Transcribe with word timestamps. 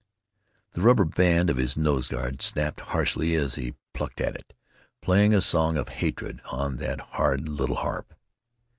The 0.71 0.81
rubber 0.81 1.05
band 1.05 1.51
of 1.51 1.57
his 1.57 1.77
nose 1.77 2.07
guard 2.07 2.41
snapped 2.41 2.79
harshly 2.81 3.35
as 3.35 3.53
he 3.53 3.75
plucked 3.93 4.19
at 4.19 4.33
it, 4.35 4.55
playing 5.03 5.31
a 5.31 5.41
song 5.41 5.77
of 5.77 5.89
hatred 5.89 6.41
on 6.51 6.77
that 6.77 6.99
hard 7.01 7.47
little 7.47 7.75
harp. 7.75 8.15